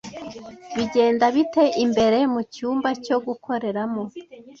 [0.75, 4.03] Bigenda bite imbere mucyumba cyo gukoreramo?